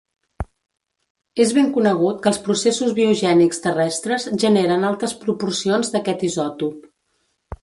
[1.43, 6.91] És ben conegut que els processos biogènics terrestres generen altes proporcions d'aquest isòtop.